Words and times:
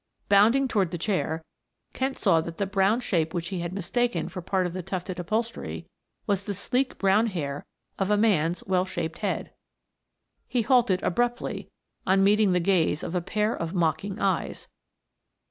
Bounding 0.29 0.67
toward 0.67 0.89
the 0.89 0.97
chair 0.97 1.43
Kent 1.93 2.17
saw 2.17 2.41
that 2.41 2.57
the 2.57 2.65
brown 2.65 3.01
shape 3.01 3.35
which 3.35 3.49
he 3.49 3.59
had 3.59 3.71
mistaken 3.71 4.29
for 4.29 4.41
part 4.41 4.65
of 4.65 4.73
the 4.73 4.81
tufted 4.81 5.19
upholstery 5.19 5.85
was 6.25 6.43
the 6.43 6.55
sleek 6.55 6.97
brown 6.97 7.27
hair 7.27 7.67
of 7.99 8.09
a 8.09 8.17
man's 8.17 8.63
well 8.65 8.83
shaped 8.85 9.19
head. 9.19 9.51
He 10.47 10.63
halted 10.63 11.03
abruptly 11.03 11.69
on 12.07 12.23
meeting 12.23 12.51
the 12.51 12.59
gaze 12.59 13.03
of 13.03 13.13
a 13.13 13.21
pair 13.21 13.55
of 13.55 13.75
mocking 13.75 14.17
eyes. 14.19 14.67